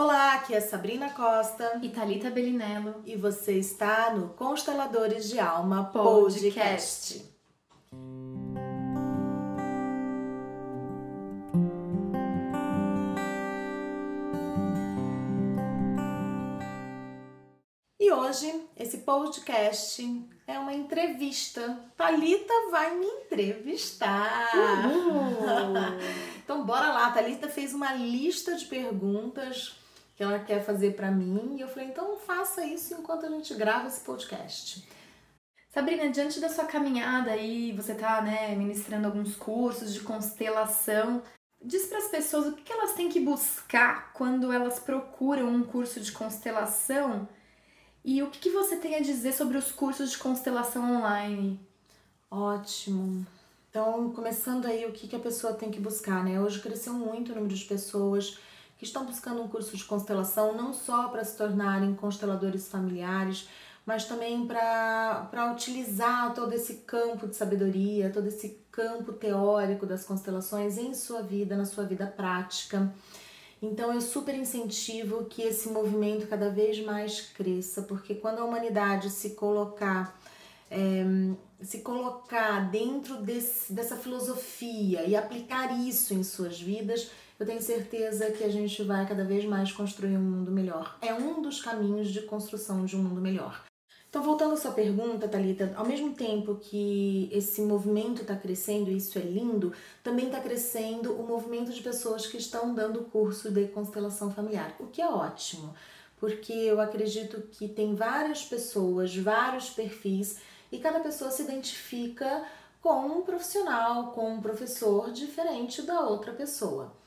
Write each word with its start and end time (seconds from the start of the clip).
Olá, 0.00 0.34
aqui 0.34 0.54
é 0.54 0.60
Sabrina 0.60 1.10
Costa 1.10 1.80
e 1.82 1.88
Talita 1.88 2.30
Belinello 2.30 3.02
e 3.04 3.16
você 3.16 3.58
está 3.58 4.14
no 4.14 4.28
Consteladores 4.28 5.28
de 5.28 5.40
Alma 5.40 5.86
Podcast. 5.86 7.18
Podcast. 7.18 7.38
E 17.98 18.12
hoje 18.12 18.68
esse 18.76 18.98
podcast 18.98 20.28
é 20.46 20.58
uma 20.60 20.74
entrevista. 20.74 21.76
Talita 21.96 22.54
vai 22.70 22.94
me 22.94 23.04
entrevistar. 23.04 24.52
então 26.44 26.64
bora 26.64 26.92
lá. 26.92 27.10
Talita 27.10 27.48
fez 27.48 27.74
uma 27.74 27.92
lista 27.94 28.54
de 28.54 28.66
perguntas 28.66 29.76
que 30.18 30.24
ela 30.24 30.40
quer 30.40 30.64
fazer 30.64 30.96
para 30.96 31.12
mim 31.12 31.54
e 31.56 31.60
eu 31.60 31.68
falei 31.68 31.90
então 31.90 32.16
faça 32.16 32.66
isso 32.66 32.92
enquanto 32.92 33.24
a 33.24 33.30
gente 33.30 33.54
grava 33.54 33.86
esse 33.86 34.00
podcast. 34.00 34.84
Sabrina, 35.70 36.10
diante 36.10 36.40
da 36.40 36.48
sua 36.48 36.64
caminhada 36.64 37.30
aí, 37.30 37.70
você 37.70 37.94
tá, 37.94 38.20
né, 38.20 38.52
ministrando 38.56 39.06
alguns 39.06 39.36
cursos 39.36 39.94
de 39.94 40.00
constelação. 40.00 41.22
Diz 41.64 41.86
para 41.86 41.98
as 41.98 42.08
pessoas 42.08 42.48
o 42.48 42.56
que 42.56 42.72
elas 42.72 42.94
têm 42.94 43.08
que 43.08 43.20
buscar 43.20 44.12
quando 44.12 44.52
elas 44.52 44.80
procuram 44.80 45.46
um 45.46 45.62
curso 45.62 46.00
de 46.00 46.10
constelação 46.10 47.28
e 48.04 48.20
o 48.20 48.28
que, 48.28 48.50
você 48.50 48.74
tem 48.74 48.96
a 48.96 49.00
dizer 49.00 49.32
sobre 49.32 49.56
os 49.56 49.70
cursos 49.70 50.10
de 50.10 50.18
constelação 50.18 50.96
online? 50.96 51.60
Ótimo. 52.28 53.24
Então, 53.70 54.10
começando 54.12 54.66
aí, 54.66 54.84
o 54.84 54.92
que, 54.92 55.06
que 55.06 55.14
a 55.14 55.20
pessoa 55.20 55.54
tem 55.54 55.70
que 55.70 55.78
buscar, 55.78 56.24
né? 56.24 56.40
Hoje 56.40 56.60
cresceu 56.60 56.94
muito 56.94 57.30
o 57.30 57.34
número 57.36 57.54
de 57.54 57.64
pessoas 57.66 58.36
que 58.78 58.84
estão 58.84 59.04
buscando 59.04 59.42
um 59.42 59.48
curso 59.48 59.76
de 59.76 59.84
constelação, 59.84 60.56
não 60.56 60.72
só 60.72 61.08
para 61.08 61.24
se 61.24 61.36
tornarem 61.36 61.94
consteladores 61.94 62.68
familiares, 62.68 63.48
mas 63.84 64.04
também 64.04 64.46
para 64.46 65.52
utilizar 65.52 66.32
todo 66.32 66.52
esse 66.52 66.74
campo 66.86 67.26
de 67.26 67.34
sabedoria, 67.34 68.10
todo 68.10 68.28
esse 68.28 68.60
campo 68.70 69.12
teórico 69.12 69.84
das 69.84 70.04
constelações 70.04 70.78
em 70.78 70.94
sua 70.94 71.22
vida, 71.22 71.56
na 71.56 71.64
sua 71.64 71.84
vida 71.84 72.06
prática. 72.06 72.92
Então 73.60 73.92
eu 73.92 74.00
super 74.00 74.34
incentivo 74.34 75.24
que 75.24 75.42
esse 75.42 75.68
movimento 75.68 76.28
cada 76.28 76.48
vez 76.48 76.78
mais 76.84 77.20
cresça, 77.20 77.82
porque 77.82 78.14
quando 78.14 78.38
a 78.38 78.44
humanidade 78.44 79.10
se 79.10 79.30
colocar 79.30 80.16
é, 80.70 81.02
se 81.62 81.78
colocar 81.80 82.70
dentro 82.70 83.16
desse, 83.16 83.72
dessa 83.72 83.96
filosofia 83.96 85.04
e 85.04 85.16
aplicar 85.16 85.76
isso 85.80 86.14
em 86.14 86.22
suas 86.22 86.60
vidas, 86.60 87.10
eu 87.38 87.46
tenho 87.46 87.62
certeza 87.62 88.32
que 88.32 88.42
a 88.42 88.48
gente 88.48 88.82
vai 88.82 89.06
cada 89.06 89.24
vez 89.24 89.44
mais 89.44 89.70
construir 89.70 90.16
um 90.16 90.20
mundo 90.20 90.50
melhor. 90.50 90.98
É 91.00 91.14
um 91.14 91.40
dos 91.40 91.62
caminhos 91.62 92.08
de 92.08 92.22
construção 92.22 92.84
de 92.84 92.96
um 92.96 93.02
mundo 93.02 93.20
melhor. 93.20 93.64
Então, 94.08 94.22
voltando 94.22 94.54
à 94.54 94.56
sua 94.56 94.72
pergunta, 94.72 95.28
Talita, 95.28 95.72
ao 95.76 95.86
mesmo 95.86 96.14
tempo 96.14 96.56
que 96.56 97.28
esse 97.30 97.60
movimento 97.60 98.22
está 98.22 98.34
crescendo, 98.34 98.90
e 98.90 98.96
isso 98.96 99.18
é 99.18 99.22
lindo, 99.22 99.72
também 100.02 100.26
está 100.26 100.40
crescendo 100.40 101.12
o 101.12 101.26
movimento 101.26 101.70
de 101.70 101.82
pessoas 101.82 102.26
que 102.26 102.38
estão 102.38 102.74
dando 102.74 103.04
curso 103.04 103.50
de 103.52 103.68
constelação 103.68 104.32
familiar, 104.32 104.74
o 104.80 104.86
que 104.86 105.02
é 105.02 105.06
ótimo, 105.06 105.74
porque 106.16 106.52
eu 106.52 106.80
acredito 106.80 107.42
que 107.52 107.68
tem 107.68 107.94
várias 107.94 108.44
pessoas, 108.44 109.14
vários 109.14 109.68
perfis, 109.70 110.38
e 110.72 110.78
cada 110.78 111.00
pessoa 111.00 111.30
se 111.30 111.42
identifica 111.42 112.44
com 112.80 113.06
um 113.06 113.22
profissional, 113.22 114.12
com 114.12 114.32
um 114.32 114.40
professor 114.40 115.12
diferente 115.12 115.82
da 115.82 116.00
outra 116.00 116.32
pessoa. 116.32 116.97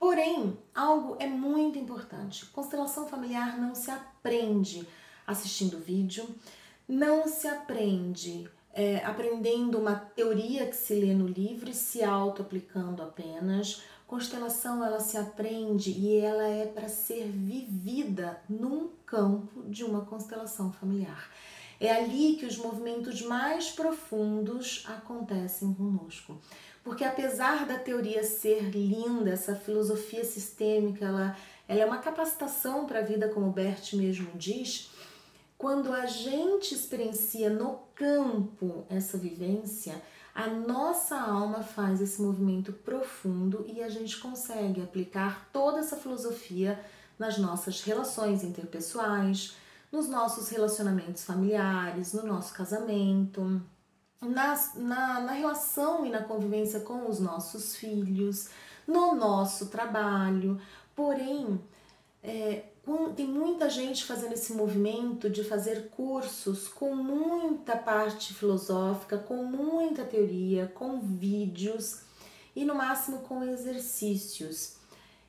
Porém, 0.00 0.58
algo 0.74 1.16
é 1.20 1.28
muito 1.28 1.78
importante: 1.78 2.46
constelação 2.46 3.06
familiar 3.06 3.56
não 3.60 3.74
se 3.74 3.90
aprende 3.90 4.88
assistindo 5.26 5.78
vídeo, 5.78 6.26
não 6.88 7.28
se 7.28 7.46
aprende 7.46 8.50
é, 8.72 9.04
aprendendo 9.04 9.78
uma 9.78 9.94
teoria 9.94 10.66
que 10.66 10.76
se 10.76 10.94
lê 10.94 11.12
no 11.12 11.26
livro 11.26 11.70
e 11.70 11.74
se 11.74 12.02
auto-aplicando 12.02 13.02
apenas. 13.02 13.82
Constelação 14.06 14.84
ela 14.84 15.00
se 15.00 15.16
aprende 15.16 15.90
e 15.90 16.16
ela 16.16 16.44
é 16.44 16.66
para 16.66 16.88
ser 16.88 17.28
vivida 17.28 18.40
num 18.48 18.88
campo 19.04 19.62
de 19.64 19.84
uma 19.84 20.04
constelação 20.04 20.72
familiar. 20.72 21.30
É 21.78 21.92
ali 21.92 22.36
que 22.36 22.44
os 22.44 22.56
movimentos 22.58 23.22
mais 23.22 23.70
profundos 23.70 24.84
acontecem 24.86 25.72
conosco. 25.72 26.38
Porque 26.82 27.04
apesar 27.04 27.66
da 27.66 27.78
teoria 27.78 28.24
ser 28.24 28.70
linda, 28.70 29.30
essa 29.30 29.54
filosofia 29.54 30.24
sistêmica, 30.24 31.04
ela, 31.04 31.36
ela 31.68 31.80
é 31.80 31.84
uma 31.84 31.98
capacitação 31.98 32.86
para 32.86 33.00
a 33.00 33.04
vida, 33.04 33.28
como 33.28 33.52
Bert 33.52 33.92
mesmo 33.94 34.30
diz, 34.34 34.90
quando 35.58 35.92
a 35.92 36.06
gente 36.06 36.74
experiencia 36.74 37.50
no 37.50 37.80
campo 37.94 38.86
essa 38.88 39.18
vivência, 39.18 40.00
a 40.34 40.46
nossa 40.46 41.20
alma 41.20 41.62
faz 41.62 42.00
esse 42.00 42.22
movimento 42.22 42.72
profundo 42.72 43.66
e 43.68 43.82
a 43.82 43.88
gente 43.90 44.18
consegue 44.18 44.80
aplicar 44.80 45.50
toda 45.52 45.80
essa 45.80 45.96
filosofia 45.96 46.80
nas 47.18 47.36
nossas 47.36 47.82
relações 47.82 48.42
interpessoais, 48.42 49.54
nos 49.92 50.08
nossos 50.08 50.48
relacionamentos 50.48 51.24
familiares, 51.24 52.14
no 52.14 52.24
nosso 52.24 52.54
casamento, 52.54 53.60
na, 54.20 55.20
na, 55.20 55.32
relação 55.32 56.04
e 56.04 56.10
na 56.10 56.22
convivência 56.22 56.80
com 56.80 57.08
os 57.08 57.18
nossos 57.18 57.76
filhos, 57.76 58.48
no 58.86 59.14
nosso 59.14 59.66
trabalho. 59.66 60.60
Porém, 60.94 61.60
é, 62.22 62.64
tem 63.16 63.26
muita 63.26 63.70
gente 63.70 64.04
fazendo 64.04 64.32
esse 64.32 64.52
movimento 64.52 65.30
de 65.30 65.42
fazer 65.42 65.88
cursos 65.90 66.68
com 66.68 66.94
muita 66.94 67.76
parte 67.76 68.34
filosófica, 68.34 69.16
com 69.18 69.44
muita 69.44 70.04
teoria, 70.04 70.70
com 70.74 71.00
vídeos 71.00 72.02
e 72.54 72.64
no 72.64 72.74
máximo 72.74 73.20
com 73.20 73.42
exercícios. 73.44 74.76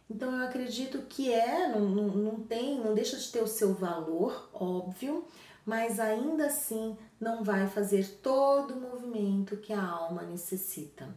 Então 0.10 0.36
eu 0.36 0.46
acredito 0.46 1.04
que 1.08 1.32
é, 1.32 1.70
não, 1.70 1.88
não, 1.88 2.08
não 2.08 2.40
tem, 2.42 2.80
não 2.80 2.94
deixa 2.94 3.16
de 3.16 3.32
ter 3.32 3.42
o 3.42 3.48
seu 3.48 3.74
valor, 3.74 4.50
óbvio, 4.54 5.24
mas 5.66 6.00
ainda 6.00 6.48
assim 6.48 6.98
não 7.22 7.44
vai 7.44 7.68
fazer 7.68 8.20
todo 8.22 8.74
o 8.74 8.82
movimento 8.82 9.56
que 9.58 9.72
a 9.72 9.82
alma 9.82 10.24
necessita. 10.24 11.08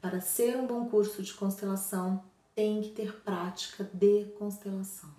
Para 0.00 0.20
ser 0.20 0.56
um 0.56 0.66
bom 0.66 0.86
curso 0.86 1.22
de 1.22 1.34
constelação, 1.34 2.24
tem 2.54 2.80
que 2.80 2.88
ter 2.88 3.20
prática 3.20 3.88
de 3.92 4.24
constelação. 4.38 5.10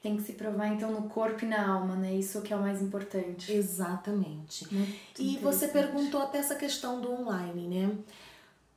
Tem 0.00 0.16
que 0.16 0.22
se 0.22 0.32
provar 0.32 0.68
então 0.68 0.90
no 0.90 1.08
corpo 1.08 1.44
e 1.44 1.48
na 1.48 1.68
alma, 1.68 1.94
né? 1.94 2.14
Isso 2.14 2.40
que 2.40 2.52
é 2.52 2.56
o 2.56 2.60
mais 2.60 2.80
importante. 2.80 3.52
Exatamente. 3.52 4.72
Muito 4.72 5.20
e 5.20 5.36
você 5.38 5.68
perguntou 5.68 6.22
até 6.22 6.38
essa 6.38 6.54
questão 6.54 7.00
do 7.00 7.12
online, 7.12 7.68
né? 7.68 7.98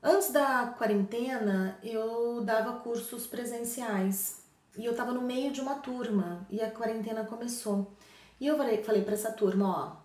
Antes 0.01 0.31
da 0.31 0.73
quarentena, 0.77 1.77
eu 1.83 2.41
dava 2.43 2.79
cursos 2.79 3.27
presenciais 3.27 4.41
e 4.77 4.85
eu 4.85 4.91
estava 4.91 5.11
no 5.11 5.21
meio 5.21 5.51
de 5.51 5.61
uma 5.61 5.75
turma 5.75 6.45
e 6.49 6.61
a 6.61 6.71
quarentena 6.71 7.23
começou. 7.25 7.91
E 8.39 8.47
eu 8.47 8.57
falei, 8.57 8.81
falei 8.81 9.03
para 9.03 9.13
essa 9.13 9.31
turma, 9.31 9.67
ó, 9.67 9.98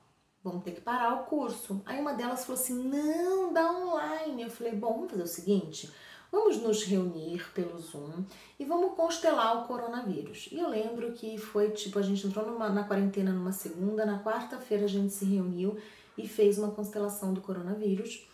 vamos 0.44 0.62
ter 0.62 0.72
que 0.72 0.80
parar 0.82 1.14
o 1.14 1.24
curso. 1.24 1.80
Aí 1.86 1.98
uma 1.98 2.12
delas 2.12 2.44
falou 2.44 2.60
assim: 2.60 2.84
"Não, 2.84 3.52
dá 3.52 3.72
online". 3.72 4.42
Eu 4.42 4.50
falei: 4.50 4.74
"Bom, 4.74 4.92
vamos 4.92 5.10
fazer 5.10 5.22
o 5.22 5.26
seguinte, 5.26 5.90
Vamos 6.34 6.56
nos 6.60 6.82
reunir 6.82 7.48
pelo 7.54 7.78
Zoom 7.78 8.24
e 8.58 8.64
vamos 8.64 8.96
constelar 8.96 9.56
o 9.56 9.68
coronavírus. 9.68 10.48
E 10.50 10.58
eu 10.58 10.68
lembro 10.68 11.12
que 11.12 11.38
foi 11.38 11.70
tipo, 11.70 11.96
a 11.96 12.02
gente 12.02 12.26
entrou 12.26 12.44
numa, 12.44 12.68
na 12.68 12.82
quarentena 12.82 13.30
numa 13.30 13.52
segunda, 13.52 14.04
na 14.04 14.20
quarta-feira 14.20 14.84
a 14.84 14.88
gente 14.88 15.12
se 15.12 15.24
reuniu 15.24 15.78
e 16.18 16.26
fez 16.26 16.58
uma 16.58 16.72
constelação 16.72 17.32
do 17.32 17.40
coronavírus. 17.40 18.26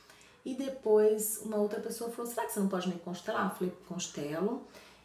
E 0.47 0.55
depois 0.55 1.43
uma 1.45 1.59
outra 1.59 1.79
pessoa 1.79 2.09
falou: 2.09 2.31
será 2.31 2.47
que 2.47 2.55
você 2.55 2.61
não 2.61 2.69
pode 2.69 2.89
me 2.89 2.95
constelar? 2.95 3.51
Eu 3.51 3.57
falei: 3.57 3.75
constelo. 3.87 4.63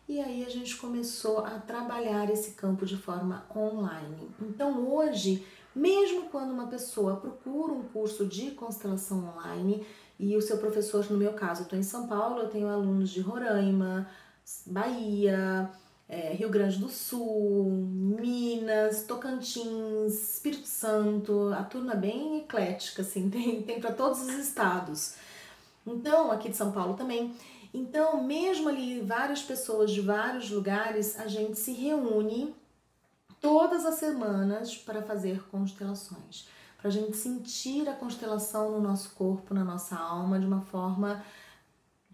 E 0.08 0.22
aí 0.22 0.46
a 0.46 0.50
gente 0.50 0.78
começou 0.78 1.40
a 1.40 1.60
trabalhar 1.60 2.30
esse 2.30 2.52
campo 2.52 2.86
de 2.86 2.96
forma 2.96 3.46
online. 3.56 4.30
Então 4.40 4.88
hoje, 4.88 5.46
mesmo 5.76 6.30
quando 6.30 6.52
uma 6.52 6.68
pessoa 6.68 7.16
procura 7.16 7.74
um 7.74 7.84
curso 7.84 8.26
de 8.26 8.52
constelação 8.52 9.34
online, 9.36 9.86
e 10.20 10.36
o 10.38 10.42
seu 10.42 10.58
professor, 10.58 11.10
no 11.12 11.18
meu 11.18 11.34
caso, 11.34 11.62
eu 11.62 11.64
estou 11.64 11.78
em 11.78 11.84
São 11.84 12.08
Paulo, 12.08 12.40
eu 12.40 12.50
tenho 12.50 12.68
alunos 12.68 13.10
de 13.10 13.20
Roraima, 13.20 14.10
Bahia, 14.66 15.70
é, 16.08 16.34
Rio 16.34 16.50
Grande 16.50 16.78
do 16.78 16.88
Sul, 16.88 17.70
Minas, 17.70 19.04
Tocantins, 19.04 20.14
Espírito 20.14 20.68
Santo, 20.68 21.52
a 21.54 21.64
turma 21.64 21.94
é 21.94 21.98
bem 21.98 22.38
eclética, 22.40 23.02
assim, 23.02 23.28
tem, 23.32 23.62
tem 23.64 23.82
para 23.82 23.92
todos 23.92 24.22
os 24.22 24.34
estados. 24.36 25.16
Então, 25.86 26.32
aqui 26.32 26.50
de 26.50 26.56
São 26.56 26.72
Paulo 26.72 26.96
também. 26.96 27.36
Então, 27.76 28.24
mesmo 28.24 28.70
ali, 28.70 29.02
várias 29.02 29.42
pessoas 29.42 29.92
de 29.92 30.02
vários 30.02 30.50
lugares, 30.50 31.20
a 31.20 31.28
gente 31.28 31.60
se 31.60 31.74
reúne 31.74 32.56
todas 33.42 33.86
as 33.86 33.96
semanas 33.96 34.78
para 34.78 35.02
fazer 35.02 35.44
constelações 35.50 36.48
para 36.86 36.90
a 36.90 36.94
gente 36.94 37.18
sentir 37.18 37.90
a 37.90 37.94
constelação 37.94 38.70
no 38.70 38.80
nosso 38.80 39.16
corpo, 39.16 39.56
na 39.56 39.64
nossa 39.64 39.96
alma, 39.96 40.40
de 40.40 40.46
uma 40.46 40.62
forma 40.62 41.26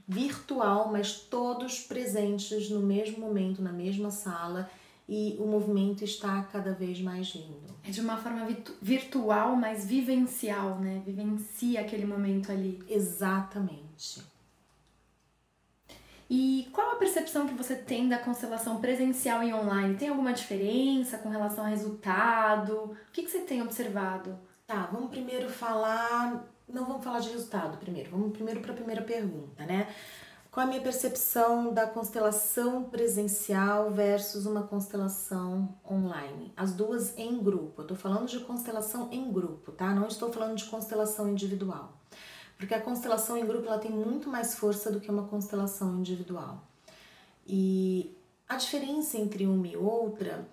virtual, 0.07 0.89
mas 0.89 1.19
todos 1.19 1.81
presentes 1.81 2.69
no 2.69 2.79
mesmo 2.79 3.19
momento, 3.19 3.61
na 3.61 3.73
mesma 3.73 4.11
sala 4.11 4.69
e 5.09 5.35
o 5.39 5.45
movimento 5.45 6.05
está 6.05 6.41
cada 6.43 6.71
vez 6.71 7.01
mais 7.01 7.27
lindo. 7.35 7.75
É 7.83 7.91
de 7.91 7.99
uma 7.99 8.15
forma 8.15 8.47
virtual, 8.81 9.57
mas 9.57 9.83
vivencial, 9.83 10.79
né? 10.79 11.01
Vivencia 11.05 11.81
aquele 11.81 12.05
momento 12.05 12.49
ali. 12.49 12.81
Exatamente. 12.87 14.23
E 16.33 16.69
qual 16.71 16.91
a 16.93 16.95
percepção 16.95 17.45
que 17.45 17.53
você 17.53 17.75
tem 17.75 18.07
da 18.07 18.17
constelação 18.17 18.79
presencial 18.79 19.43
e 19.43 19.53
online? 19.53 19.97
Tem 19.97 20.07
alguma 20.07 20.31
diferença 20.31 21.17
com 21.17 21.27
relação 21.27 21.65
ao 21.65 21.69
resultado? 21.69 22.73
O 22.73 23.11
que, 23.11 23.23
que 23.23 23.29
você 23.29 23.39
tem 23.39 23.61
observado? 23.61 24.39
Tá, 24.65 24.87
vamos 24.93 25.09
primeiro 25.09 25.49
falar. 25.49 26.47
Não 26.69 26.85
vamos 26.85 27.03
falar 27.03 27.19
de 27.19 27.31
resultado 27.31 27.77
primeiro, 27.79 28.11
vamos 28.11 28.31
primeiro 28.31 28.61
para 28.61 28.71
a 28.71 28.75
primeira 28.75 29.01
pergunta, 29.01 29.65
né? 29.65 29.93
Qual 30.49 30.65
a 30.65 30.69
minha 30.69 30.79
percepção 30.79 31.73
da 31.73 31.85
constelação 31.85 32.85
presencial 32.85 33.91
versus 33.91 34.45
uma 34.45 34.63
constelação 34.63 35.75
online? 35.85 36.53
As 36.55 36.71
duas 36.71 37.13
em 37.17 37.43
grupo. 37.43 37.81
Eu 37.81 37.87
tô 37.87 37.95
falando 37.95 38.27
de 38.27 38.39
constelação 38.39 39.09
em 39.11 39.29
grupo, 39.33 39.73
tá? 39.73 39.93
Não 39.93 40.07
estou 40.07 40.31
falando 40.31 40.55
de 40.55 40.63
constelação 40.63 41.27
individual. 41.27 41.99
Porque 42.61 42.75
a 42.75 42.79
constelação 42.79 43.35
em 43.35 43.43
grupo 43.43 43.65
ela 43.65 43.79
tem 43.79 43.89
muito 43.89 44.29
mais 44.29 44.53
força 44.53 44.91
do 44.91 44.99
que 44.99 45.09
uma 45.09 45.23
constelação 45.23 45.97
individual. 45.97 46.63
E 47.47 48.15
a 48.47 48.55
diferença 48.55 49.17
entre 49.17 49.47
uma 49.47 49.67
e 49.67 49.75
outra 49.75 50.47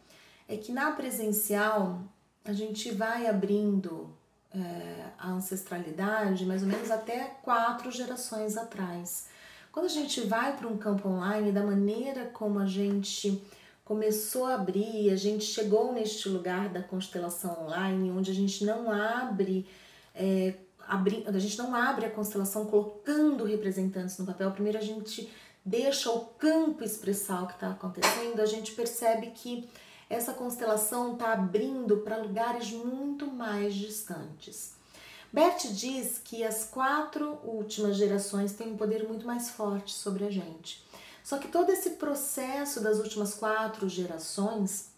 é 0.48 0.56
que 0.56 0.72
na 0.72 0.90
presencial 0.92 2.00
a 2.46 2.54
gente 2.54 2.90
vai 2.92 3.26
abrindo 3.26 4.08
é, 4.50 5.10
a 5.18 5.28
ancestralidade 5.32 6.46
mais 6.46 6.62
ou 6.62 6.68
menos 6.68 6.90
até 6.90 7.24
quatro 7.42 7.90
gerações 7.90 8.56
atrás. 8.56 9.28
Quando 9.70 9.84
a 9.84 9.90
gente 9.90 10.22
vai 10.22 10.56
para 10.56 10.66
um 10.66 10.78
campo 10.78 11.10
online, 11.10 11.52
da 11.52 11.62
maneira 11.62 12.24
como 12.32 12.58
a 12.58 12.64
gente 12.64 13.38
começou 13.84 14.46
a 14.46 14.54
abrir, 14.54 15.10
a 15.10 15.16
gente 15.16 15.44
chegou 15.44 15.92
neste 15.92 16.26
lugar 16.30 16.70
da 16.70 16.82
constelação 16.82 17.66
online, 17.66 18.10
onde 18.10 18.30
a 18.30 18.34
gente 18.34 18.64
não 18.64 18.90
abre, 18.90 19.66
é, 20.14 20.54
a 20.88 21.38
gente 21.38 21.58
não 21.58 21.74
abre 21.74 22.06
a 22.06 22.10
constelação 22.10 22.64
colocando 22.66 23.44
representantes 23.44 24.16
no 24.18 24.26
papel. 24.26 24.50
Primeiro 24.50 24.78
a 24.78 24.82
gente 24.82 25.30
deixa 25.64 26.10
o 26.10 26.20
campo 26.20 26.82
expressar 26.82 27.42
o 27.42 27.46
que 27.46 27.54
está 27.54 27.70
acontecendo, 27.70 28.40
a 28.40 28.46
gente 28.46 28.72
percebe 28.72 29.32
que 29.34 29.68
essa 30.08 30.32
constelação 30.32 31.12
está 31.12 31.34
abrindo 31.34 31.98
para 31.98 32.16
lugares 32.16 32.70
muito 32.72 33.26
mais 33.26 33.74
distantes. 33.74 34.72
Bert 35.30 35.66
diz 35.72 36.18
que 36.24 36.42
as 36.42 36.64
quatro 36.64 37.38
últimas 37.44 37.96
gerações 37.96 38.54
têm 38.54 38.72
um 38.72 38.76
poder 38.78 39.06
muito 39.06 39.26
mais 39.26 39.50
forte 39.50 39.92
sobre 39.92 40.24
a 40.24 40.30
gente. 40.30 40.82
Só 41.22 41.36
que 41.36 41.48
todo 41.48 41.70
esse 41.70 41.90
processo 41.90 42.80
das 42.80 42.98
últimas 42.98 43.34
quatro 43.34 43.86
gerações, 43.86 44.90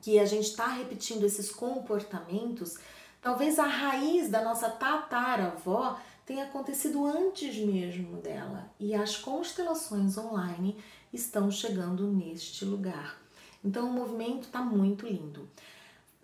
que 0.00 0.18
a 0.18 0.24
gente 0.24 0.46
está 0.46 0.68
repetindo 0.68 1.26
esses 1.26 1.50
comportamentos, 1.50 2.78
talvez 3.20 3.58
a 3.58 3.66
raiz 3.66 4.28
da 4.28 4.42
nossa 4.42 4.68
tataravó 4.68 5.98
tenha 6.24 6.44
acontecido 6.44 7.04
antes 7.04 7.56
mesmo 7.56 8.18
dela. 8.18 8.70
E 8.78 8.94
as 8.94 9.16
constelações 9.16 10.16
online 10.16 10.76
estão 11.12 11.50
chegando 11.50 12.06
neste 12.06 12.64
lugar. 12.64 13.20
Então 13.64 13.88
o 13.88 13.92
movimento 13.92 14.44
está 14.44 14.62
muito 14.62 15.06
lindo. 15.06 15.48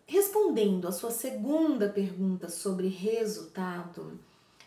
Respondendo 0.07 0.87
a 0.87 0.93
sua 0.93 1.11
segunda 1.11 1.89
pergunta 1.89 2.49
sobre 2.49 2.87
resultado, 2.87 4.19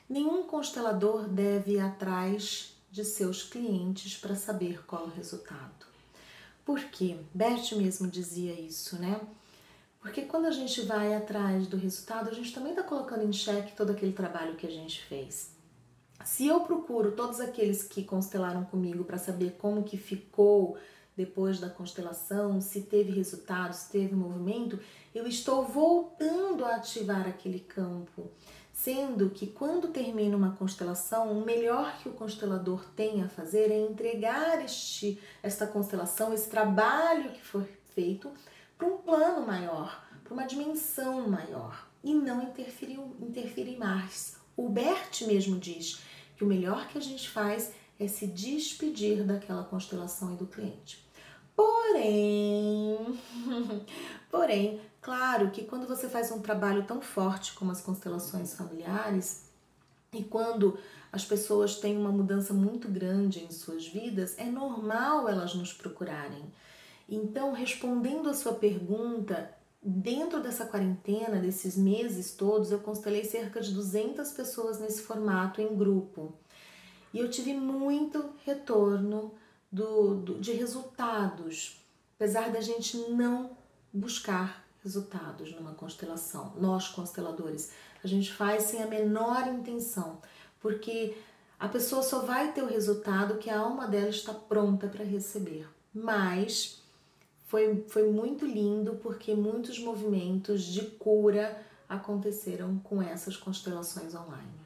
nenhum 0.10 0.44
constelador 0.44 1.30
deve 1.30 1.76
ir 1.76 1.80
atrás 1.80 2.76
de 2.92 3.06
seus 3.06 3.44
clientes 3.44 4.18
para 4.18 4.36
saber 4.36 4.84
qual 4.86 5.06
o 5.06 5.10
resultado. 5.10 5.88
Por 6.66 6.84
quê? 6.86 7.18
Bert 7.34 7.72
mesmo 7.74 8.08
dizia 8.08 8.54
isso, 8.60 9.00
né? 9.00 9.20
Porque 10.00 10.22
quando 10.22 10.46
a 10.46 10.52
gente 10.52 10.82
vai 10.82 11.14
atrás 11.14 11.68
do 11.68 11.76
resultado, 11.76 12.30
a 12.30 12.34
gente 12.34 12.54
também 12.54 12.72
está 12.72 12.84
colocando 12.84 13.24
em 13.24 13.34
xeque 13.34 13.76
todo 13.76 13.92
aquele 13.92 14.14
trabalho 14.14 14.56
que 14.56 14.66
a 14.66 14.72
gente 14.72 15.04
fez. 15.04 15.54
Se 16.24 16.48
eu 16.48 16.62
procuro 16.62 17.12
todos 17.12 17.40
aqueles 17.40 17.84
que 17.84 18.04
constelaram 18.04 18.64
comigo 18.66 19.04
para 19.04 19.18
saber 19.18 19.56
como 19.58 19.84
que 19.84 19.98
ficou 19.98 20.78
depois 21.16 21.60
da 21.60 21.70
constelação, 21.70 22.62
se 22.62 22.84
teve 22.84 23.12
resultado, 23.12 23.74
se 23.74 23.92
teve 23.92 24.16
movimento, 24.16 24.80
eu 25.14 25.28
estou 25.28 25.66
voltando 25.66 26.64
a 26.64 26.76
ativar 26.76 27.28
aquele 27.28 27.60
campo. 27.60 28.32
Sendo 28.72 29.30
que 29.30 29.48
quando 29.48 29.90
termina 29.90 30.38
uma 30.38 30.56
constelação, 30.56 31.34
o 31.34 31.44
melhor 31.44 31.98
que 31.98 32.08
o 32.08 32.14
constelador 32.14 32.86
tem 32.96 33.22
a 33.22 33.28
fazer 33.28 33.70
é 33.70 33.78
entregar 33.78 34.64
este, 34.64 35.20
esta 35.44 35.68
constelação, 35.68 36.34
esse 36.34 36.50
trabalho 36.50 37.32
que 37.32 37.42
foi 37.42 37.66
feito, 37.94 38.32
para 38.80 38.88
um 38.88 38.98
plano 38.98 39.46
maior, 39.46 40.04
para 40.24 40.34
uma 40.34 40.48
dimensão 40.48 41.30
maior 41.30 41.86
e 42.02 42.14
não 42.14 42.42
interferir, 42.42 42.98
interferir 43.20 43.78
mais. 43.78 44.38
O 44.56 44.70
Bert 44.70 45.22
mesmo 45.28 45.60
diz 45.60 46.00
que 46.38 46.46
o 46.46 46.48
melhor 46.48 46.88
que 46.88 46.98
a 46.98 47.02
gente 47.02 47.30
faz 47.30 47.74
é 48.00 48.08
se 48.08 48.26
despedir 48.26 49.26
daquela 49.26 49.66
constelação 49.66 50.34
e 50.34 50.38
do 50.38 50.48
cliente. 50.48 51.06
Porém, 51.54 53.20
porém, 54.32 54.82
claro 55.02 55.52
que 55.52 55.66
quando 55.66 55.86
você 55.86 56.08
faz 56.08 56.32
um 56.32 56.42
trabalho 56.42 56.86
tão 56.86 57.02
forte 57.02 57.52
como 57.54 57.72
as 57.72 57.82
constelações 57.82 58.54
familiares 58.54 59.50
e 60.14 60.24
quando 60.24 60.80
as 61.12 61.26
pessoas 61.26 61.76
têm 61.76 61.98
uma 61.98 62.12
mudança 62.12 62.54
muito 62.54 62.88
grande 62.88 63.44
em 63.44 63.52
suas 63.52 63.86
vidas, 63.86 64.40
é 64.40 64.46
normal 64.46 65.28
elas 65.28 65.54
nos 65.54 65.74
procurarem. 65.74 66.46
Então, 67.10 67.52
respondendo 67.54 68.30
a 68.30 68.34
sua 68.34 68.54
pergunta, 68.54 69.52
dentro 69.82 70.42
dessa 70.42 70.66
quarentena, 70.66 71.40
desses 71.40 71.76
meses 71.76 72.34
todos, 72.36 72.72
eu 72.72 72.80
constelei 72.80 73.24
cerca 73.24 73.60
de 73.60 73.74
200 73.74 74.32
pessoas 74.32 74.80
nesse 74.80 75.02
formato 75.02 75.60
em 75.60 75.76
grupo. 75.76 76.34
E 77.14 77.20
eu 77.20 77.30
tive 77.30 77.54
muito 77.54 78.34
retorno 78.46 79.34
do, 79.72 80.16
do, 80.16 80.40
de 80.40 80.52
resultados, 80.52 81.84
apesar 82.16 82.52
da 82.52 82.62
gente 82.62 82.96
não 83.10 83.58
buscar 83.92 84.64
resultados 84.84 85.54
numa 85.56 85.74
constelação. 85.74 86.54
Nós, 86.58 86.88
consteladores, 86.88 87.72
a 88.04 88.08
gente 88.08 88.32
faz 88.32 88.64
sem 88.64 88.84
a 88.84 88.88
menor 88.88 89.48
intenção, 89.48 90.22
porque 90.60 91.18
a 91.60 91.68
pessoa 91.68 92.04
só 92.04 92.20
vai 92.20 92.52
ter 92.54 92.62
o 92.62 92.68
resultado 92.68 93.38
que 93.38 93.50
a 93.50 93.60
alma 93.60 93.88
dela 93.88 94.10
está 94.10 94.34
pronta 94.34 94.88
para 94.88 95.04
receber. 95.04 95.68
Mas 95.94 96.79
foi, 97.50 97.84
foi 97.88 98.08
muito 98.08 98.46
lindo 98.46 99.00
porque 99.02 99.34
muitos 99.34 99.80
movimentos 99.80 100.64
de 100.64 100.84
cura 100.84 101.60
aconteceram 101.90 102.78
com 102.78 103.02
essas 103.02 103.36
constelações 103.36 104.14
online. 104.14 104.60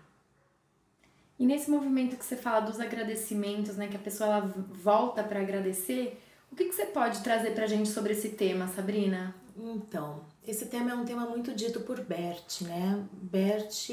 E 1.40 1.46
nesse 1.46 1.72
movimento 1.72 2.18
que 2.18 2.26
você 2.26 2.36
fala 2.36 2.60
dos 2.60 2.82
agradecimentos, 2.82 3.78
né, 3.78 3.88
que 3.88 3.96
a 3.96 4.00
pessoa 4.00 4.30
ela 4.30 4.54
volta 4.70 5.24
para 5.24 5.40
agradecer, 5.40 6.22
o 6.52 6.56
que, 6.58 6.66
que 6.66 6.76
você 6.76 6.86
pode 6.88 7.24
trazer 7.24 7.52
para 7.52 7.64
a 7.64 7.68
gente 7.68 7.88
sobre 7.88 8.12
esse 8.12 8.30
tema, 8.30 8.68
Sabrina? 8.68 9.34
Então, 9.56 10.20
esse 10.46 10.66
tema 10.66 10.92
é 10.92 10.96
um 10.96 11.06
tema 11.06 11.26
muito 11.26 11.56
dito 11.56 11.80
por 11.80 12.02
Bert, 12.02 12.64
né? 12.64 13.02
Bert, 13.14 13.88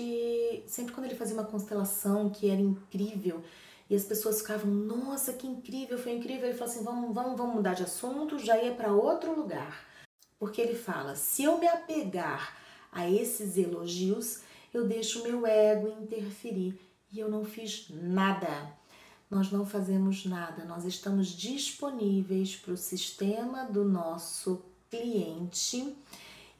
sempre 0.66 0.92
quando 0.92 1.06
ele 1.06 1.14
fazia 1.14 1.34
uma 1.34 1.46
constelação 1.46 2.28
que 2.28 2.50
era 2.50 2.60
incrível 2.60 3.40
e 3.90 3.96
as 3.96 4.04
pessoas 4.04 4.40
ficavam, 4.40 4.70
nossa, 4.70 5.32
que 5.32 5.48
incrível, 5.48 5.98
foi 5.98 6.12
incrível, 6.12 6.48
ele 6.48 6.56
falou 6.56 6.72
assim: 6.72 6.84
vamos, 6.84 7.12
vamos, 7.12 7.36
vamos 7.36 7.56
mudar 7.56 7.74
de 7.74 7.82
assunto, 7.82 8.38
já 8.38 8.56
ia 8.62 8.72
para 8.72 8.92
outro 8.92 9.34
lugar. 9.34 9.84
Porque 10.38 10.60
ele 10.60 10.76
fala: 10.76 11.16
se 11.16 11.42
eu 11.42 11.58
me 11.58 11.66
apegar 11.66 12.56
a 12.92 13.10
esses 13.10 13.56
elogios, 13.56 14.42
eu 14.72 14.86
deixo 14.86 15.18
o 15.18 15.22
meu 15.24 15.44
ego 15.44 15.88
interferir 16.00 16.78
e 17.12 17.18
eu 17.18 17.28
não 17.28 17.44
fiz 17.44 17.88
nada. 17.90 18.72
Nós 19.28 19.50
não 19.50 19.66
fazemos 19.66 20.24
nada, 20.24 20.64
nós 20.64 20.84
estamos 20.84 21.28
disponíveis 21.28 22.54
para 22.54 22.72
o 22.72 22.76
sistema 22.76 23.64
do 23.64 23.84
nosso 23.84 24.64
cliente 24.88 25.96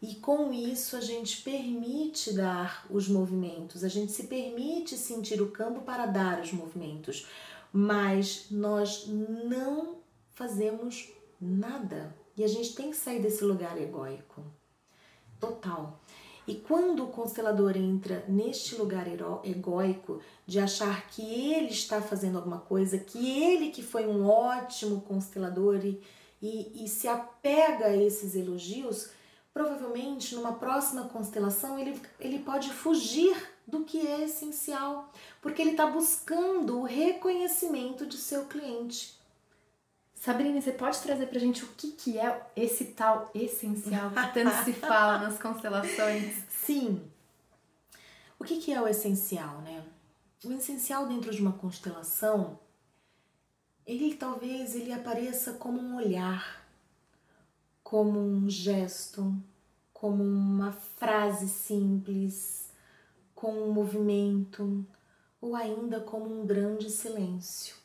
e 0.02 0.14
com 0.14 0.52
isso 0.52 0.96
a 0.96 1.00
gente 1.00 1.42
permite 1.42 2.32
dar 2.32 2.86
os 2.88 3.06
movimentos, 3.08 3.84
a 3.84 3.88
gente 3.88 4.12
se 4.12 4.24
permite 4.24 4.96
sentir 4.96 5.42
o 5.42 5.50
campo 5.50 5.82
para 5.82 6.06
dar 6.06 6.40
os 6.40 6.52
movimentos, 6.52 7.26
mas 7.72 8.46
nós 8.50 9.06
não 9.06 9.96
fazemos 10.32 11.10
nada. 11.40 12.16
E 12.36 12.42
a 12.42 12.48
gente 12.48 12.74
tem 12.74 12.90
que 12.90 12.96
sair 12.96 13.20
desse 13.20 13.44
lugar 13.44 13.76
egóico 13.80 14.42
total. 15.38 16.00
E 16.46 16.54
quando 16.54 17.04
o 17.04 17.08
constelador 17.08 17.76
entra 17.76 18.24
neste 18.26 18.74
lugar 18.76 19.06
egóico 19.44 20.20
de 20.46 20.58
achar 20.58 21.08
que 21.10 21.22
ele 21.22 21.68
está 21.68 22.00
fazendo 22.00 22.38
alguma 22.38 22.58
coisa, 22.58 22.98
que 22.98 23.42
ele 23.42 23.70
que 23.70 23.82
foi 23.82 24.06
um 24.06 24.26
ótimo 24.26 25.02
constelador 25.02 25.84
e, 25.84 26.00
e, 26.40 26.84
e 26.84 26.88
se 26.88 27.06
apega 27.06 27.86
a 27.86 27.96
esses 27.96 28.34
elogios, 28.34 29.10
provavelmente 29.60 30.34
numa 30.34 30.54
próxima 30.54 31.04
constelação 31.04 31.78
ele, 31.78 32.00
ele 32.18 32.38
pode 32.38 32.72
fugir 32.72 33.36
do 33.66 33.84
que 33.84 34.06
é 34.06 34.24
essencial, 34.24 35.12
porque 35.42 35.60
ele 35.60 35.72
está 35.72 35.86
buscando 35.86 36.80
o 36.80 36.84
reconhecimento 36.84 38.06
de 38.06 38.16
seu 38.16 38.46
cliente. 38.46 39.20
Sabrina, 40.14 40.60
você 40.60 40.72
pode 40.72 40.98
trazer 41.00 41.26
pra 41.26 41.38
gente 41.38 41.64
o 41.64 41.68
que, 41.68 41.92
que 41.92 42.18
é 42.18 42.46
esse 42.56 42.86
tal 42.86 43.30
essencial 43.34 44.10
que 44.10 44.34
tanto 44.34 44.64
se 44.64 44.72
fala 44.80 45.18
nas 45.18 45.38
constelações? 45.38 46.42
Sim. 46.48 47.02
O 48.38 48.44
que, 48.44 48.58
que 48.58 48.72
é 48.72 48.80
o 48.80 48.88
essencial, 48.88 49.60
né? 49.60 49.84
O 50.44 50.52
essencial 50.52 51.06
dentro 51.06 51.30
de 51.30 51.40
uma 51.40 51.52
constelação, 51.52 52.58
ele 53.86 54.14
talvez 54.14 54.74
ele 54.74 54.92
apareça 54.92 55.52
como 55.54 55.78
um 55.78 55.96
olhar, 55.96 56.66
como 57.82 58.18
um 58.18 58.48
gesto, 58.48 59.34
como 60.00 60.24
uma 60.24 60.72
frase 60.72 61.46
simples, 61.46 62.70
com 63.34 63.52
um 63.52 63.70
movimento, 63.70 64.86
ou 65.38 65.54
ainda 65.54 66.00
como 66.00 66.24
um 66.24 66.46
grande 66.46 66.88
silêncio. 66.88 67.76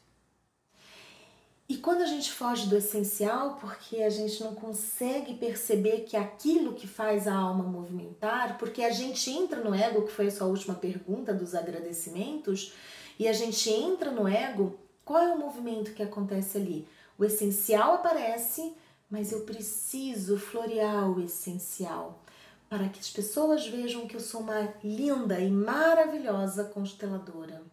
E 1.68 1.76
quando 1.76 2.04
a 2.04 2.06
gente 2.06 2.32
foge 2.32 2.70
do 2.70 2.78
essencial, 2.78 3.58
porque 3.60 3.98
a 3.98 4.10
gente 4.10 4.42
não 4.42 4.56
consegue 4.56 5.34
perceber 5.34 6.06
que 6.06 6.16
aquilo 6.16 6.72
que 6.72 6.88
faz 6.88 7.28
a 7.28 7.36
alma 7.36 7.66
movimentar, 7.66 8.58
porque 8.58 8.82
a 8.84 8.92
gente 8.92 9.30
entra 9.30 9.62
no 9.62 9.76
ego, 9.76 10.04
que 10.04 10.14
foi 10.14 10.28
a 10.28 10.32
sua 10.32 10.48
última 10.48 10.76
pergunta 10.76 11.34
dos 11.34 11.54
agradecimentos, 11.54 12.74
e 13.20 13.28
a 13.28 13.34
gente 13.34 13.70
entra 13.70 14.10
no 14.10 14.26
ego, 14.26 14.80
qual 15.04 15.22
é 15.22 15.34
o 15.34 15.40
movimento 15.40 15.94
que 15.94 16.02
acontece 16.02 16.58
ali? 16.60 16.88
O 17.18 17.26
essencial 17.26 17.96
aparece, 17.96 18.74
mas 19.10 19.32
eu 19.32 19.42
preciso 19.42 20.38
florear 20.38 21.10
o 21.10 21.22
essencial 21.22 22.24
para 22.70 22.90
que 22.90 23.00
as 23.00 23.10
pessoas 23.10 23.68
vejam 23.68 24.08
que 24.08 24.16
eu 24.16 24.20
sou 24.20 24.42
uma 24.42 24.74
linda 24.84 25.40
e 25.40 25.50
maravilhosa 25.50 26.64
consteladora. 26.64 27.64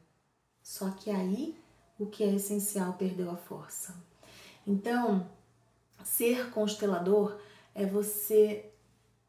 Só 0.63 0.91
que 0.91 1.11
aí 1.11 1.57
o 1.99 2.07
que 2.07 2.23
é 2.23 2.35
essencial 2.35 2.93
perdeu 2.95 3.31
a 3.31 3.37
força. 3.37 3.95
Então, 4.67 5.29
ser 6.05 6.51
constelador 6.51 7.39
é 7.75 7.87
você 7.87 8.71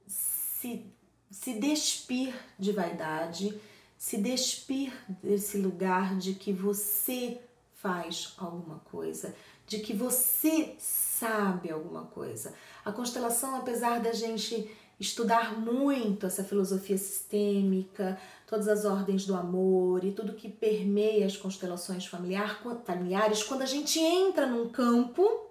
se, 0.06 0.86
se 1.32 1.54
despir 1.60 2.34
de 2.60 2.72
vaidade, 2.72 3.60
se 3.98 4.18
despir 4.18 4.94
desse 5.22 5.58
lugar 5.58 6.18
de 6.18 6.34
que 6.36 6.52
você 6.52 7.42
faz 7.76 8.34
alguma 8.38 8.80
coisa, 8.80 9.36
de 9.68 9.80
que 9.80 9.94
você 9.94 10.76
sabe 10.80 11.72
alguma 11.72 12.06
coisa. 12.06 12.54
A 12.84 12.92
constelação, 12.92 13.56
apesar 13.56 14.00
da 14.00 14.12
gente 14.12 14.70
estudar 15.00 15.60
muito 15.60 16.26
essa 16.26 16.44
filosofia 16.44 16.98
sistêmica, 16.98 18.20
todas 18.48 18.68
as 18.68 18.86
ordens 18.86 19.26
do 19.26 19.36
amor 19.36 20.04
e 20.04 20.12
tudo 20.12 20.34
que 20.34 20.50
permeia 20.50 21.26
as 21.26 21.36
constelações 21.36 22.06
familiar, 22.06 22.62
familiares, 22.86 23.44
quando 23.44 23.64
a 23.64 23.68
gente 23.68 24.00
entra 24.00 24.46
num 24.46 24.70
campo, 24.70 25.50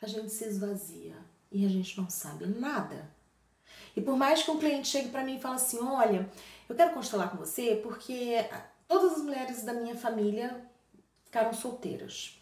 a 0.00 0.06
gente 0.06 0.30
se 0.30 0.44
esvazia 0.44 1.16
e 1.50 1.64
a 1.64 1.68
gente 1.68 1.98
não 2.00 2.08
sabe 2.08 2.46
nada. 2.46 3.10
E 3.94 4.00
por 4.00 4.16
mais 4.16 4.42
que 4.42 4.50
um 4.50 4.58
cliente 4.58 4.88
chegue 4.88 5.08
para 5.08 5.24
mim 5.24 5.36
e 5.36 5.40
fale 5.40 5.56
assim: 5.56 5.78
"Olha, 5.80 6.28
eu 6.68 6.74
quero 6.74 6.92
constelar 6.92 7.30
com 7.30 7.38
você 7.38 7.80
porque 7.82 8.44
todas 8.86 9.12
as 9.12 9.22
mulheres 9.22 9.64
da 9.64 9.72
minha 9.72 9.96
família 9.96 10.64
ficaram 11.24 11.52
solteiras. 11.52 12.40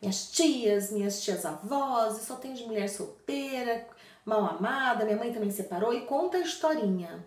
Minhas 0.00 0.30
tias, 0.30 0.92
minhas 0.92 1.22
tias 1.22 1.44
avós, 1.44 2.18
e 2.18 2.24
só 2.24 2.36
tem 2.36 2.54
de 2.54 2.64
mulher 2.64 2.88
solteira, 2.88 3.86
mal 4.24 4.44
amada, 4.44 5.04
minha 5.04 5.16
mãe 5.16 5.32
também 5.32 5.50
separou 5.50 5.92
e 5.92 6.06
conta 6.06 6.36
a 6.36 6.42
historinha. 6.42 7.24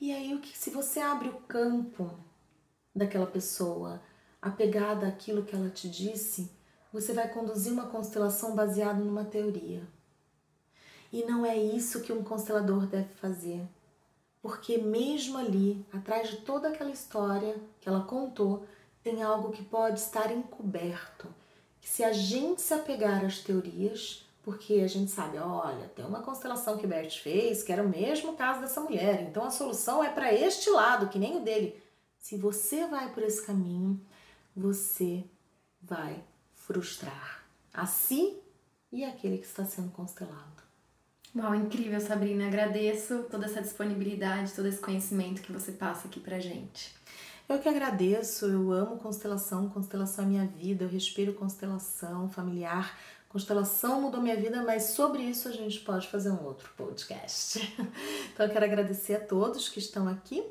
E 0.00 0.12
aí 0.12 0.34
o 0.34 0.40
que 0.40 0.56
se 0.56 0.70
você 0.70 1.00
abre 1.00 1.28
o 1.28 1.40
campo 1.40 2.10
daquela 2.94 3.26
pessoa, 3.26 4.02
apegada 4.40 5.06
àquilo 5.06 5.44
que 5.44 5.54
ela 5.54 5.70
te 5.70 5.88
disse, 5.88 6.50
você 6.92 7.12
vai 7.12 7.28
conduzir 7.28 7.72
uma 7.72 7.86
constelação 7.86 8.54
baseada 8.54 9.02
numa 9.02 9.24
teoria. 9.24 9.86
E 11.12 11.24
não 11.24 11.44
é 11.44 11.56
isso 11.56 12.02
que 12.02 12.12
um 12.12 12.22
constelador 12.22 12.86
deve 12.86 13.12
fazer. 13.14 13.66
Porque 14.42 14.78
mesmo 14.78 15.38
ali, 15.38 15.84
atrás 15.92 16.28
de 16.28 16.38
toda 16.38 16.68
aquela 16.68 16.90
história 16.90 17.56
que 17.80 17.88
ela 17.88 18.04
contou, 18.04 18.64
tem 19.02 19.22
algo 19.22 19.50
que 19.50 19.62
pode 19.62 20.00
estar 20.00 20.30
encoberto. 20.30 21.28
Que 21.80 21.88
se 21.88 22.04
a 22.04 22.12
gente 22.12 22.60
se 22.60 22.74
apegar 22.74 23.24
às 23.24 23.38
teorias, 23.38 24.26
porque 24.42 24.74
a 24.74 24.88
gente 24.88 25.10
sabe, 25.10 25.38
olha, 25.38 25.88
tem 25.94 26.04
uma 26.04 26.22
constelação 26.22 26.76
que 26.76 26.86
Bert 26.86 27.20
fez, 27.20 27.62
que 27.62 27.72
era 27.72 27.82
o 27.82 27.88
mesmo 27.88 28.36
caso 28.36 28.60
dessa 28.60 28.80
mulher, 28.80 29.22
então 29.22 29.44
a 29.44 29.50
solução 29.50 30.02
é 30.02 30.10
para 30.10 30.32
este 30.32 30.70
lado, 30.70 31.08
que 31.08 31.18
nem 31.18 31.36
o 31.36 31.40
dele. 31.40 31.80
Se 32.18 32.36
você 32.36 32.86
vai 32.86 33.12
por 33.12 33.22
esse 33.22 33.44
caminho, 33.44 34.00
você 34.54 35.24
vai 35.82 36.22
frustrar 36.54 37.44
a 37.72 37.86
si 37.86 38.38
e 38.92 39.04
aquele 39.04 39.38
que 39.38 39.46
está 39.46 39.64
sendo 39.64 39.90
constelado. 39.90 40.60
Uau, 41.34 41.54
incrível, 41.54 42.00
Sabrina. 42.00 42.48
Agradeço 42.48 43.24
toda 43.30 43.46
essa 43.46 43.62
disponibilidade, 43.62 44.52
todo 44.52 44.66
esse 44.66 44.80
conhecimento 44.80 45.42
que 45.42 45.52
você 45.52 45.70
passa 45.70 46.08
aqui 46.08 46.18
pra 46.18 46.40
gente. 46.40 46.92
Eu 47.50 47.58
que 47.58 47.68
agradeço, 47.68 48.46
eu 48.46 48.72
amo 48.72 48.96
constelação, 48.96 49.68
constelação 49.68 50.24
é 50.24 50.28
minha 50.28 50.46
vida, 50.46 50.84
eu 50.84 50.88
respiro 50.88 51.34
constelação 51.34 52.30
familiar 52.30 52.96
Constelação 53.30 54.00
mudou 54.00 54.20
minha 54.20 54.34
vida, 54.34 54.60
mas 54.64 54.86
sobre 54.86 55.22
isso 55.22 55.46
a 55.46 55.52
gente 55.52 55.78
pode 55.82 56.08
fazer 56.08 56.32
um 56.32 56.44
outro 56.44 56.68
podcast. 56.76 57.60
Então 58.34 58.44
eu 58.44 58.52
quero 58.52 58.64
agradecer 58.64 59.14
a 59.14 59.20
todos 59.20 59.68
que 59.68 59.78
estão 59.78 60.08
aqui 60.08 60.44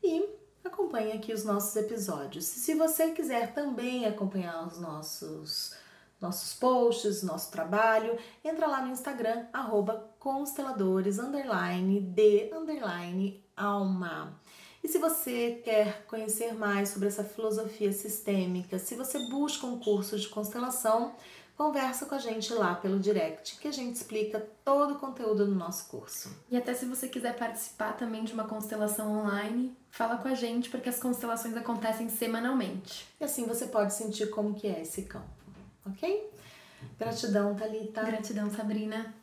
e 0.00 0.28
acompanhe 0.64 1.12
aqui 1.12 1.32
os 1.32 1.44
nossos 1.44 1.74
episódios. 1.74 2.44
Se 2.44 2.74
você 2.74 3.10
quiser 3.10 3.52
também 3.52 4.06
acompanhar 4.06 4.64
os 4.68 4.78
nossos 4.78 5.74
nossos 6.20 6.54
posts, 6.54 7.24
nosso 7.24 7.50
trabalho, 7.50 8.16
entra 8.44 8.68
lá 8.68 8.84
no 8.84 8.92
Instagram, 8.92 9.46
arroba 9.52 10.08
E 14.82 14.88
se 14.88 14.98
você 14.98 15.60
quer 15.64 16.04
conhecer 16.06 16.54
mais 16.54 16.88
sobre 16.88 17.08
essa 17.08 17.22
filosofia 17.22 17.92
sistêmica, 17.92 18.78
se 18.78 18.96
você 18.96 19.18
busca 19.28 19.66
um 19.66 19.78
curso 19.78 20.18
de 20.18 20.28
constelação, 20.28 21.14
conversa 21.56 22.06
com 22.06 22.16
a 22.16 22.18
gente 22.18 22.52
lá 22.52 22.74
pelo 22.74 22.98
direct, 22.98 23.58
que 23.58 23.68
a 23.68 23.72
gente 23.72 23.94
explica 23.94 24.44
todo 24.64 24.94
o 24.94 24.98
conteúdo 24.98 25.46
do 25.46 25.54
nosso 25.54 25.86
curso. 25.88 26.34
E 26.50 26.56
até 26.56 26.74
se 26.74 26.84
você 26.86 27.08
quiser 27.08 27.36
participar 27.36 27.92
também 27.92 28.24
de 28.24 28.32
uma 28.32 28.44
constelação 28.44 29.20
online, 29.20 29.76
fala 29.90 30.16
com 30.16 30.26
a 30.26 30.34
gente, 30.34 30.68
porque 30.68 30.88
as 30.88 30.98
constelações 30.98 31.56
acontecem 31.56 32.08
semanalmente. 32.08 33.06
E 33.20 33.24
assim 33.24 33.46
você 33.46 33.66
pode 33.66 33.94
sentir 33.94 34.30
como 34.30 34.54
que 34.54 34.66
é 34.66 34.82
esse 34.82 35.02
campo, 35.02 35.30
ok? 35.86 36.28
Gratidão, 36.98 37.54
Thalita. 37.54 38.02
Gratidão, 38.02 38.50
Sabrina. 38.50 39.14